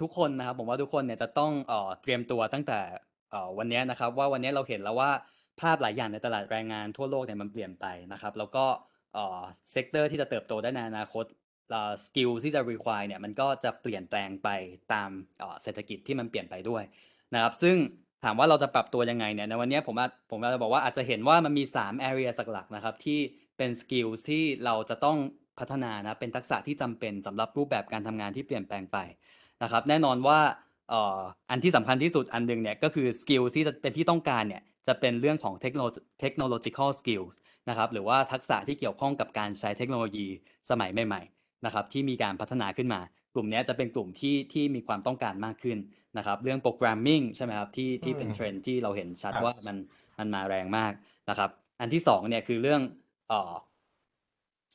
[0.00, 2.78] ทุกคนนะครับ ผมว่าทุกคนเนี่ยจะต้องเอ่อเตรียมตัวตั้งแต่
[3.30, 5.10] เอ่อวันนี้นะครับ ว่าวันนี้เราเห็นแล้วว่า
[5.60, 8.64] ภาพหลายอย่างในตลาดแรงงานทั่วโลกเนี่ยมันเปลี่ยนไปนะครับ แล้วก็
[9.14, 9.40] เอ่อ
[9.70, 11.24] sector ที่จะเติบโตได้ในอนาคต
[12.06, 14.48] skill ที่จะ require เนี่ยมันก็จะเปลี่ยนแปลงไป
[14.92, 15.10] ตาม
[15.62, 16.82] เศรษฐกิจที่มันเปลี่ยนไปด้วย
[17.34, 17.76] นะครับ ซึ่ง
[18.24, 19.94] ถามว่าเราจะปรับตัวยังไงเนี่ยในวันนี้ผม
[20.30, 23.18] ผมอาจะบอกว่าอาจจะเห็นว่ามันมี 3 area หลักนะครับ ที่
[23.56, 25.18] เป็น skill ที่เราจะต้อง
[25.58, 28.98] พัฒนานะเป็นทักษะที่จำเป็นสำหรับรูปแบบการทำงานที่เปลี่ยนแปลงไป
[29.62, 30.38] นะครับ แน่นอนว่า
[31.50, 35.82] อันที่สำคัญที่สุดอันหนึ่งเนี่ยก็คือ skill ที่จะเป็นที่ต้องการเนี่ยจะเป็นเรื่องของเทคโน
[36.20, 37.22] technology skill
[37.68, 40.26] นะครับหรือว่าทักษะที่เกี่ยวข้องกับการใช้เทคโนโลยี
[40.70, 43.00] สมัยใหม่ๆ นะครับที่มีการพัฒนาขึ้นมา
[43.34, 45.78] กลุ่มเนี้ยจะเป็นกลุ่มที่ที่มีความต้องการมากขึ้น
[46.18, 49.76] นะครับเรื่อง programming ใช่ไหมครับที่ที่เป็นอืมเทรนด์ที่เราเห็นชัดครับว่ามัน
[50.18, 50.92] มันมาแรงมาก
[51.30, 52.82] นะครับอันที่สองเนี่ยคือเรื่อง
[53.28, 53.54] เอ่อ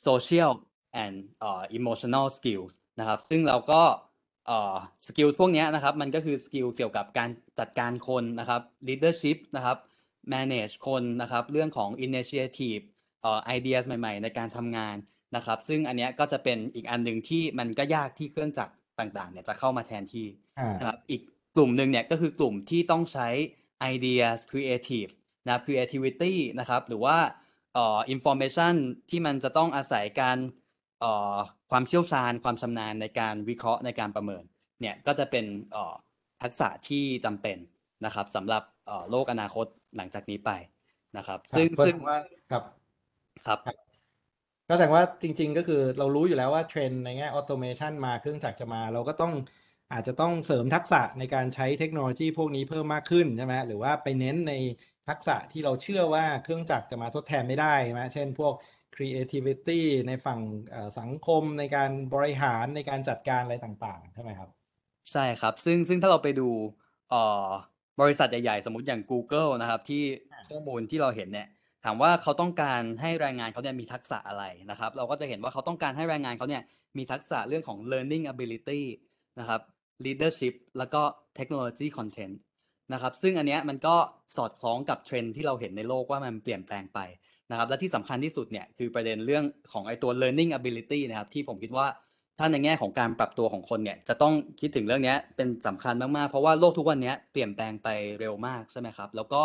[0.05, 0.51] social
[1.03, 3.81] and เอ่อ emotional skills นะครับซึ่งเราก็
[4.47, 4.75] เอ่อ
[5.07, 9.77] skills พวกเนี้ยนะครับมันก็คือ skill เกี่ยวกับการจัดการคนนะครับ leadership นะครับ
[10.33, 12.83] manage คนนะครับเรื่องของ initiative
[13.21, 14.95] เอ่อ ideas ใหม่ ๆ ในการทำงาน
[15.35, 20.27] นะครับ ซึ่งอันเนี้ยก็จะเป็นอีกอันหนึ่งที่มันก็ยากที่เครื่องจักรต่างๆเนี่ยจะเข้ามาแทนที่
[20.59, 21.21] อ่านะครับอีก
[21.55, 23.27] กลุ่มหนึ่งเนี่ยก็คือกลุ่มที่ต้องใช้
[23.93, 25.11] ideas creative
[25.45, 27.17] นะครับ creativity นะครับ หรือว่า
[27.73, 28.75] เอ่อ information
[29.09, 30.37] ที่มันจะต้องอาศัยการ
[31.01, 31.35] เอ่อ
[31.71, 34.43] ความเชี่ยวชาญความชำนาญในการวิเคราะห์ในการประเมิน
[34.81, 35.93] เนี่ยก็จะเป็นเอ่อ
[36.43, 37.57] ทักษะที่จำเป็น
[38.05, 39.65] นะครับสำหรับเอ่อโลกอนาคต
[39.97, 40.51] หลังจากนี้ไป
[41.17, 42.17] นะครับครับซึ่งก็ซึ่แสงดงว่า
[42.51, 42.63] ครับ
[43.45, 43.59] ครับ
[44.73, 49.33] ก็แสดงว่าจริง ๆ ก็คือเรารู้อยู่แล้วว่าเทรนในแง่ออโตเมชันมาเครื่องจักรจะมา เราก็ต้อง
[49.93, 54.53] อาจจะต้องเสริมทักษะในการใช้เทคโนโลยีพวกนี้เพิ่มมากขึ้นใช่ไหมหรือว่าไปเน้นใน
[55.09, 58.53] ทักษะที่เราเชื่อว่าเครื่องจักรจะมาทดแทนไม่ได้ใช่ไหมเช่นพวก
[58.95, 60.39] creativity ในฝั่ง
[60.99, 64.49] สังคมในการบริหารในการจัดการอะไรต่างๆใช่ไหมครับ
[65.12, 66.49] ใช่ครับ ซึ่งซึ่งถ้าเราไปดู
[68.01, 70.03] บริษัทใหญ่ๆ สมมติอย่าง Google นะครับ ที่
[70.47, 71.47] ข้อมูลที่เราเห็นเนี่ย
[71.85, 76.63] ถามว่าเขาต้องการให้แรงงานเขาเนี่ยมีทักษะอะไรนะครับ เราก็จะเห็นว่าเขาต้องการให้แรงงานเขาเนี่ย
[76.97, 78.81] มีทักษะเรื่องของ learning ability
[79.39, 79.61] นะครับ
[80.05, 81.01] leadership แล้วก็
[81.37, 82.35] technology content
[82.93, 83.95] นะครับซึ่งอันเนี้ยมันก็
[84.35, 86.99] สอดคล้องกับเทรนที่เราเห็นในโลกว่ามันเปลี่ยนแปลงไป
[87.51, 89.43] นะครับ และที่สำคัญที่สุดเนี่ยคือประเด็นเรื่อง
[89.73, 91.87] ของไอ้ตัว learning ability นะครับที่ผมคิดว่า
[92.39, 97.87] ถ้าในแง่ของการปรับตัวของคนเนี่ยจะต้องคิดถึงเรื่องเนี้ยเป็นสำคัญมากๆ เพราะว่าโลกทุกวันนี้เปลี่ยนแปลงไป
[98.19, 99.41] เร็วมากใช่ไหมครับ แล้วก็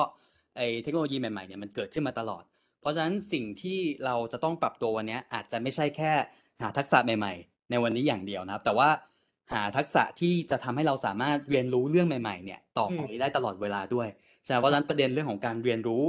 [0.58, 2.42] ไอเทคโนโลยีใหม่ๆเนี่ยมันเกิดขึ้นมาตลอด
[2.80, 6.12] เพราะฉะนั้นสิ่งที่เราจะต้องปรับตัววันนี้อาจจะไม่ใช่แค่
[6.62, 8.88] หาทักษะใหม่ ๆ ในวันนี้อย่างเดียวนะครับ แต่ว่า
[9.52, 14.08] หาทักษะที่จะทำให้เราสามารถเรียนรู้เรื่องใหม่ๆเนี่ยต่อไปได้ตลอดเวลาด้วย
[14.44, 16.02] ใช่ไหมเพราะฉะนั้นประเด็นเรื่องของการเรียนรู้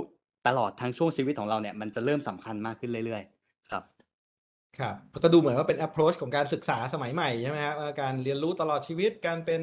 [0.47, 3.83] ตลอดทั้งช่วงชีวิตของเราเนี่ยมันจะเริ่มสำคัญมากขึ้นเรื่อยๆ ครับ
[4.79, 9.61] ครับก็ดูเหมือนว่าเป็น approach ของการศึกษาสมัยใหม่ใช่ไหมครับการเรียนรู้ตลอดชีวิตการเป็น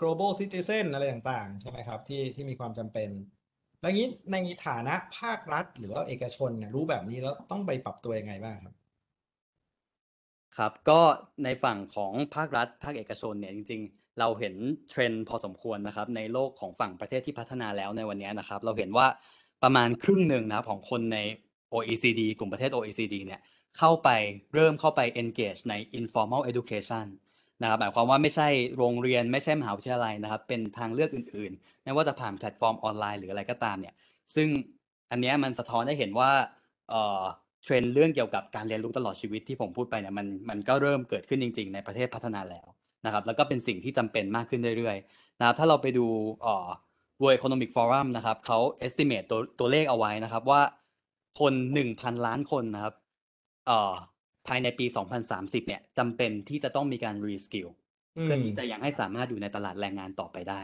[0.00, 3.08] global citizen อะไรต่างๆ ใช่ไหมครับที่ที่มีความจำเป็น
[3.86, 8.74] แล้วงี้ในฐานะภาครัฐหรือว่าเอกชนเนี่ยรู้แบบนี้แล้วต้องไปปรับตัวยังไงบ้างครับ
[10.56, 11.00] ครับ ก็
[11.44, 14.54] ในฝั่งของภาครัฐ ภาคเอกชนเนี่ยจริง ๆ เราเห็น
[14.90, 19.06] เทรนด์พอสมควรนะครับ ในโลกของฝั่งประเทศที่พัฒนาแล้วในวันนี้นะครับ เราเห็นว่า
[19.62, 21.18] ประมาณครึ่งหนึ่งนะของคนใน
[21.74, 23.40] OECD กลุ่มประเทศ OECD เนี่ย
[23.78, 24.08] เข้าไป
[24.54, 27.06] เริ่มเข้าไป engage ใน informal education
[27.62, 33.94] นะครับหมายความว่าไม่ใช่โรงเรียนไม่ใช่มหาวิทยาลัยนะครับ เป็นทางเลือกอื่นๆ ไม่ว่าจะผ่านแพลตฟอร์มออนไลน์หรืออะไรก็ตามเนี่ย
[34.34, 34.48] ซึ่ง
[35.10, 36.30] อันนี้มันสะท้อนให้เห็นว่า
[36.90, 42.66] เทรนด์เรื่องเกี่ยวกับการเรียนรู้ตลอดชีวิตที่ผมพูดไปเนี่ยมันมันก็เริ่มเกิดขึ้นจริง ๆ ในประเทศพัฒนาแล้ว
[43.06, 46.06] นะครับ แล้วก็เป็นสิ่งที่จำเป็นมากขึ้นเรื่อยๆนะครับถ้าเราไปดู
[46.42, 46.68] เอ่อ
[47.22, 50.62] World Economic Forum นะครับเขา estimate ตัวตัวเลขเอาไว้นะครับว่า
[51.40, 52.94] คน 1,000 ล้านคนนะครับ
[53.66, 53.94] เอ่อ
[54.48, 54.86] ภายในปี
[55.26, 57.68] 2030 เนี่ยจำเป็นที่จะต้องมีการ reskill
[58.18, 60.60] อืเพื่อมที่จะยังให้สามารถอยู่ในตลาดแรงงานต่อไปได้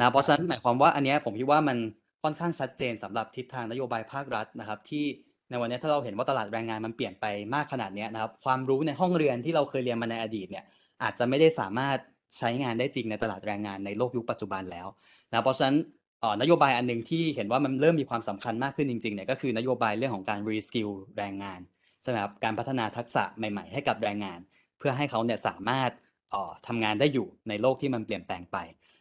[0.00, 1.78] นะเพราะฉะนั้นหมายความว่าอันเนี้ยผมคิดว่ามัน
[2.22, 5.04] ค่อนข้างชัดเจนสำหรับทิศทางนโยบายภาครัฐนะครับ ที่
[5.50, 10.64] ในวันเนี้ยถ้าเราเห็นว่าตลาดแรงงานมันเปลี่ยนไปมากขนาดเนี้ยนะครับ ความรู้ในห้องเรียนที่เราเคยเรียนมาในอดีตเนี่ย
[11.02, 11.98] อาจจะไม่ได้สามารถ
[12.38, 14.86] ใช้งานได้จริงในตลาดแรงงานในโลกยุคปัจจุบันแล้ว
[15.30, 15.76] นะเพราะฉะนั้น
[16.20, 21.60] เอ่อนโยบายอันหนึ่งที่เห็นว่ามันเริ่มมีความสำคัญมากขึ้นจริงๆเนี่ยก็คือนโยบายเรื่องของการ reskill แรงงาน
[22.02, 24.40] ใช่ไหมครับการพัฒนาทักษะใหม่ ๆ ให้กับแรงงาน
[24.78, 25.90] เพื่อให้เขาเนี่ยสามารถ
[26.34, 28.58] ออทำงานได้อยู่ในโลกที่มันเปลี่ยนแปลงไป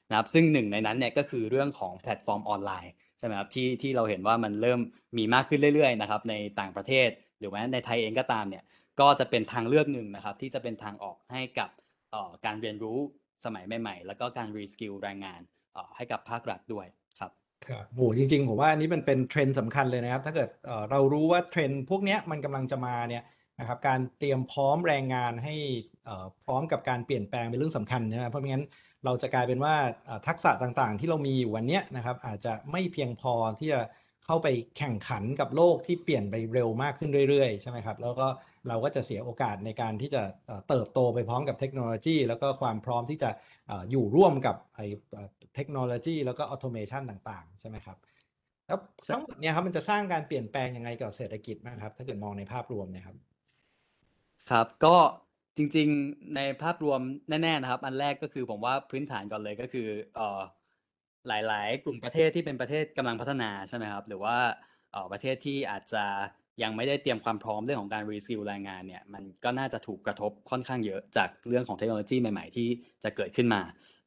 [0.09, 4.79] นะครับซึ่งหนึ่งในนั้นเนี่ยก็คือเรื่องของแพลตฟอร์มออนไลน์ใช่ไหมครับที่ที่เราเห็นว่ามันเริ่ม
[5.17, 7.09] มีมากขึ้นเรื่อยๆนะครับในต่างประเทศ
[7.39, 8.63] หรือแม้ในไทยเองก็ตามเนี่ย
[8.99, 11.69] ก็จะเป็นทางเลือกหนึ่งนะครับที่จะเป็นทางออกให้กับ
[12.13, 12.99] ออการเรียนรู้
[13.45, 15.41] สมัยใหม่ ๆ แล้วก็การ reskill แรงงาน
[15.75, 16.87] ออให้กับภาครัฐด้วย
[17.69, 23.23] ครับครับโหจริง ๆ ผมว่าอันนี้มันเป็นเทรนด์สำคัญเลยนะครับ ถ้าเกิดเรารู้ว่าเทรนด์พวกนี้มันกำลังจะมาเนี่ย
[23.59, 25.55] นะครับการเตรียมพร้อมแรงงานให้
[26.45, 28.65] พร้อมกับการเปลี่ยนแปลงเป็นเรื่องสำคัญใช่ไหมเพราะไม่งั้น
[29.05, 29.75] เราจะกลายเป็นว่า
[30.27, 33.81] ทักษะต่างๆ ที่เรามีอยู่วันนี้นะครับ อาจจะไม่เพียงพอที่จะ
[34.25, 38.27] เข้าไปแข่งขันกับโลกที่เปลี่ยนไปเร็วมากขึ้นเรื่อยๆใช่ไหมครับแล้วก็
[38.67, 40.23] เราก็จะเสียโอกาสในการที่จะ
[40.69, 43.29] เติบโตไปพร้อมกับเทคโนโลยี แล้วก็ความพร้อมที่จะ
[43.91, 44.55] อยู่ร่วมกับ
[45.53, 47.97] เอ่อเทคโนโลยีแล้วก็ออโตเมชันต่างๆ ใช่ไหมครับ
[48.67, 53.17] แล้วใช่ทั้งหมดเนี่ยครับมันจะสร้างการเปลี่ยนแปลงยังไงกับเศรษฐกิจบ้างครับ ถ้าเกิดมองในภาพรวมเนี่ยครับ
[54.51, 54.95] ครับก็
[55.57, 60.41] จริงๆในภาพรวมแน่ๆนะครับ อันแรกก็คือผมว่าพื้นฐานก่อนเลยก็คือเอ่อ
[61.27, 64.37] หลาย ๆ กลุ่มประเทศที่เป็นประเทศกำลังพัฒนาใช่ไหมครับ หรือว่า
[64.91, 66.05] เอ่อประเทศที่อาจจะ
[66.63, 72.67] ยังไม่ได้เตรียมความพร้อมเรื่องของการรีสกิลแรงงานเนี่ยมันก็น่าจะถูกกระทบค่อนข้างเยอะจากเรื่องของเทคโนโลยีใหม่ ๆ ที่
[73.03, 73.61] จะเกิดขึ้นมา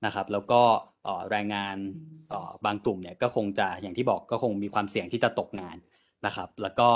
[0.06, 0.60] นะครับ แล้วก็
[1.30, 1.76] แรงงาน
[2.64, 5.76] บางกลุ่มเนี่ยก็คงจะอย่างที่บอกก็คงมีความเสี่ยงที่จะตกงาน
[6.26, 6.88] นะครับ แล้วก็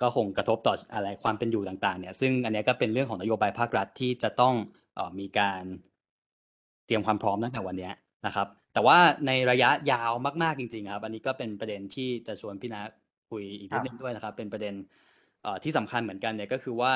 [0.00, 4.54] ก็คงกระทบต่ออะไรความเป็นอยู่ต่างๆ เนี่ยซึ่งอันนี้ก็เป็นเรื่องของนโยบายภาครัฐที่จะต้อง
[4.98, 5.62] อมีการ
[6.86, 7.90] เตรียมความพร้อมตั้งแต่วันนี้
[8.26, 12.80] นะครับ แต่ว่าในระยะยาวมากๆจริง ๆ ครับ อันนี้ก็เป็นประเด็นที่จะชวนพี่นะ
[13.30, 14.74] คุยอีกนิดนึงด้วยนะครับ เป็นประเด็น
[15.64, 16.92] ที่สำคัญเหมือนกันเนี่ยก็คือว่า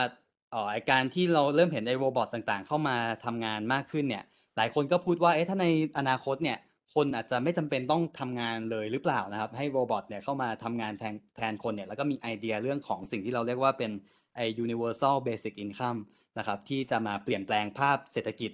[0.55, 4.25] อ่อการที่เราเริ่มเห็นไอ้ robot ต่างๆ เข้ามาทำงานมากขึ้นเนี่ย
[4.59, 5.67] หลายคนก็พูดว่าเอ๊ะถ้าใน
[5.99, 6.59] อนาคตเนี่ย
[6.95, 13.91] คนอาจจะไม่จำเป็นต้องทำงานเลยหรือเปล่านะครับ ให้ robot เนี่ยเข้ามาทำงานแทนแทนคนเนี่ยแล้วก็มีไอเดียเรื่องของสิ่งที่เราเรียกว่าเป็น
[14.37, 16.01] ไอ้ universal basic income
[16.39, 18.51] นะครับที่จะมาเปลี่ยนแปลงภาพเศรษฐกิจ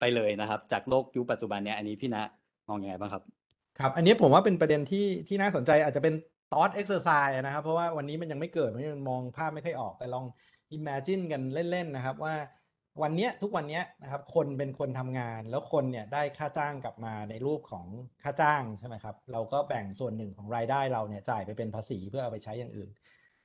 [0.00, 2.22] ไปเลยนะครับ จากโลกยุคปัจจุบันเนี่ยอันนี้พี่นะ
[2.68, 3.22] มองยังไงบ้างครับ
[3.78, 6.14] ครับ อันนี้ผมว่าเป็นประเด็นที่ที่น่าสนใจอาจจะเป็น
[6.50, 10.24] thought exercise นะครับ เพราะว่าวันนี้มันยังไม่เกิดมันยังมองภาพไม่ค่อยออกแต่ลอง
[10.76, 12.34] imagine กันเล่นๆนะครับว่า
[13.00, 17.86] วันเนี้ยทุกวันเนี้ยนะครับคนเป็นคนทำงานแล้วคนเนี่ยได้ค่าจ้างกลับมาในรูปของ
[18.22, 22.90] ค่าจ้างใช่ไหมครับเราก็แบ่งส่วนหนึ่งของรายได้เราเนี่ยจ่ายไปเป็นภาษีเพื่อเอาไปใช้อย่างอื่น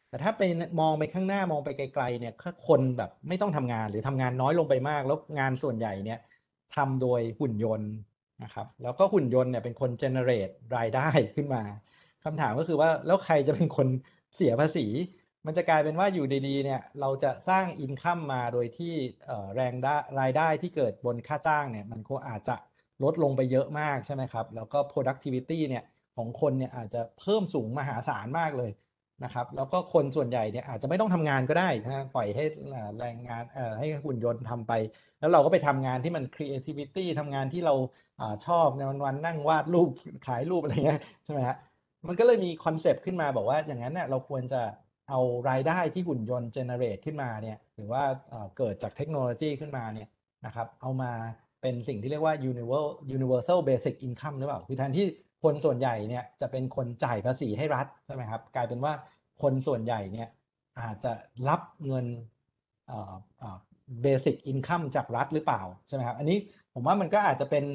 [0.10, 0.42] แต่ถ้าไป
[0.80, 6.20] มองไปข้างหน้ามองไปไกลๆเนี่ยถ้าคนแบบไม่ต้องทำงานหรือทำงานน้อยลงไปมาก แล้วงานส่วนใหญ่เนี่ย
[6.76, 7.92] ทำโดยหุ่นยนต์
[8.44, 11.64] นะครับแล้วก็หุ่นยนต์เนี่ยเป็นคน generate รายได้ขึ้นมา
[12.24, 13.88] คำถามก็คือว่าแล้วใครจะเป็นคน
[14.36, 14.86] เสียภาษี
[15.48, 18.94] มันจะกลายเป็นว่าอยู่ดีๆเนี่ยเราจะสร้างอินคัมมาโดยที่
[19.56, 19.88] แรงได
[20.20, 22.56] รายได้ที่เกิดบนค่าจ้างเนี่ยมันก็อาจจะ
[23.04, 25.84] ลดลงไปเยอะมากใช่ไหมครับ แล้วก็ productivity เนี่ย
[26.18, 28.72] ของคนเนี่ยอาจจะเพิ่มสูงมหาศาลมากเลย
[29.24, 32.46] นะครับ แล้วก็คนส่วนใหญ่เนี่ยอาจจะไม่ต้องทำงานก็ได้นะปล่อยให้
[33.00, 33.44] แรงงาน
[33.80, 34.74] ให้หุ่นยนต์ทำไป
[35.20, 37.76] แล้วเราก็ไปทำงานที่มัน creativity ทำงานที่เรา
[38.22, 39.90] อาชอบในวันๆนั่งวาดรูป
[40.28, 41.56] ขายรูปอะไรเงี้ยใช่ไหมฮะ
[42.08, 44.62] มันก็เลยมี concept ขึ้นมาบอกว่าอย่างนั้นเนี่ยเราควรจะ
[45.10, 48.04] เอารายได้ที่หุ่นยนต์ generate ขึ้นมาเนี่ยหรือว่า
[48.58, 50.10] เกิดจากเทคโนโลยีขึ้นมาเนี่ย
[50.46, 51.12] นะครับเอามา
[51.62, 55.06] เป็นสิ่งที่เรียกว่า universal universal basic income หรือเปล่า คือแทนที่
[55.43, 58.93] คนส่วนใหญ่เนี่ยจะเป็นคนจ่ายภาษีให้รัฐใช่ไหมครับกลายเป็นว่า
[59.41, 60.30] คนส่วนใหญ่เนี่ย
[60.80, 61.12] อาจจะ
[61.50, 62.06] รับเงิน
[62.88, 63.58] เอ่อเอ่อ
[64.06, 66.38] basic income จากรัฐหรือเปล่าใช่ไหมครับอันนี้
[66.74, 67.65] ผมว่ามันก็อาจจะเป็น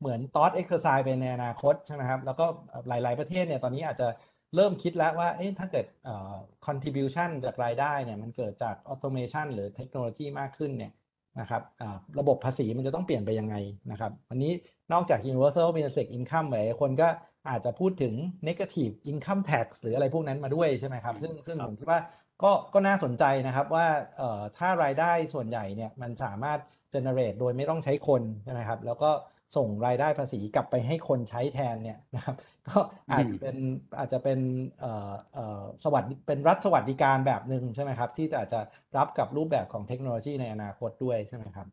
[0.00, 2.46] เหมือน thought exercise ไปในอนาคตใช่ไหมครับแล้วก็
[2.88, 4.08] หลาย ๆประเทศเนี่ยตอนนี้อาจจะ
[4.54, 6.34] เริ่มคิดแล้วว่าเอ๊ะถ้าเกิดเอ่อ
[6.66, 10.92] contribution จากรายได้เนี่ยมันเกิดจาก automation หรือเทคโนโลยีมากขึ้นเนี่ย
[11.40, 13.56] นะครับอ่าระบบภาษีมันจะต้องเปลี่ยนไปยังไง
[13.90, 14.52] นะครับวันนี้
[14.92, 17.08] นอกจาก universal basic income หลายคนก็
[17.48, 18.14] อาจจะพูดถึง
[18.48, 22.00] negative income tax หรืออะไรพวกนั้นมาด้วยใช่ไหมครับ ซึ่งซึ่งครับผมคิดว่า
[22.42, 26.58] ก็ก็น่าสนใจนะครับว่าเอ่อถ้ารายได้ส่วนใหญ่เนี่ยมันสามารถ
[26.94, 29.10] generate โดยไม่ต้องใช้คนใช่ไหมครับแล้วก็
[29.56, 32.36] ส่งรายได้ภาษีกลับไปให้คนใช้แทนเนี่ยนะครับ
[32.68, 32.78] ก็
[33.12, 33.56] อาจจะเป็น
[33.98, 34.38] อาจจะเป็น
[34.80, 38.60] เอ่อเอ่อสวัสดิเป็นรัฐสวัสดิการแบบหนึ่งใช่ไหมครับ ที่อาจจะ
[38.96, 41.68] รับกับรูปแบบของเทคโนโลยีในอนาคตด้วยใช่ไหมครับ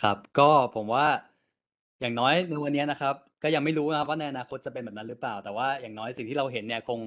[0.00, 1.06] ครับ ก็ผมว่า
[2.00, 7.00] อย่างน้อยในวันนี้นะครับ ก็ยังไม่รู้นะครับว่าในอนาคตจะเป็นแบบนั้นหรือเปล่า แต่ว่าอย่างน้อยสิ่งที่เราเห็นเนี่ยคง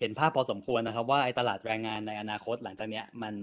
[0.00, 3.34] เห็นภาพพอสมควรนะครับ ว่าไอ้ตลาดแรงงานในอนาคตหลังจากเนี้ยมัน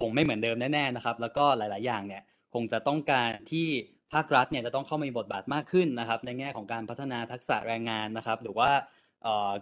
[0.00, 2.22] คงไม่เหมือนเดิมแน่ๆนะครับ แล้วก็หลาย ๆ อย่างเนี่ย
[2.54, 3.66] คงจะต้องการที่
[4.12, 8.70] ภาครัฐเนี่ยจะต้องเข้ามามีบทบาทมากขึ้นนะครับ ในแง่ของการพัฒนาทักษะแรงงานนะครับ หรือว่า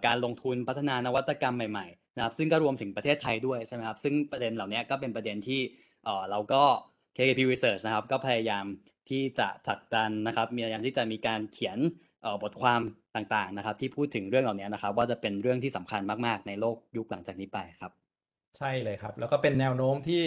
[0.06, 5.60] การลงทุนพัฒนานวัตกรรมใหม่ๆนะครับ ซึ่งก็รวมถึงประเทศไทยด้วยใช่ไหมครับ ซึ่งประเด็นเหล่านี้ก็เป็นประเด็นที่
[6.30, 6.62] เราก็
[7.16, 8.64] KKP Research นะครับ ก็พยายาม
[9.10, 11.78] ที่จะผลักดันนะครับพยายามที่จะมีการเขียน
[12.42, 12.80] บทความ
[13.16, 17.92] ต่างๆนะครับ ที่พูดถึงเรื่องเหล่านี้นะครับ ว่าจะเป็นเรื่องที่สำคัญมากๆ ในโลกยุคหลังจากนี้ไปครับ
[18.58, 20.22] ใช่เลยครับ แล้วก็เป็นแนวโน้มที่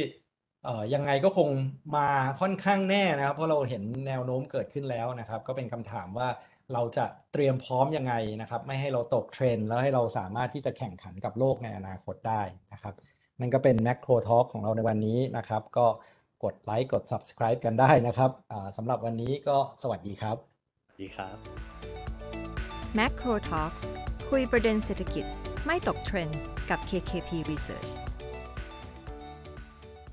[0.94, 1.50] ยังไงก็คง
[1.96, 2.08] มา
[2.42, 6.30] ค่อนข้างแน่นะครับ เพราะเราเห็นแนวโน้มเกิดขึ้นแล้วนะครับ ก็เป็นคำถามว่า
[6.74, 12.42] เราจะเตรียมพร้อมยังไงนะครับ ไม่ให้เราตกเทรนด์แล้วให้เราสามารถที่จะแข่งขันกับโลกในอนาคตได้
[12.74, 12.94] นะครับ
[13.40, 15.88] นั่นก็เป็น Macro Talk ของเราในวันนี้นะครับ ก็
[16.44, 20.38] กดไลค์กด Subscribe กันได้นะครับอ่าสำหรับวันนี้ก็สวัสดีครับ
[20.86, 21.36] สวัสดีครับ
[22.98, 23.84] Macro Talks
[24.30, 25.26] คุยประเด็นเศรษฐกิจ
[25.66, 27.92] ไม่ตกเทรนด์กับ KKP Research